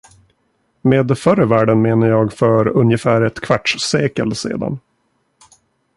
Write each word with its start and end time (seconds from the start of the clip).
Med 0.81 1.17
förr 1.17 1.41
i 1.41 1.45
världen 1.45 1.81
menar 1.81 2.07
jag 2.07 2.33
för 2.33 2.67
ungefär 2.67 3.21
ett 3.21 3.39
kvartssekel 3.39 4.35
sedan. 4.35 4.79